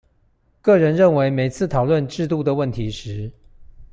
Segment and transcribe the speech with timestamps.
[0.63, 3.31] 個人認為每次討論制度的問題時